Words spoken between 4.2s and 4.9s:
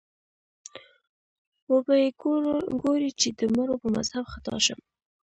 خطا شم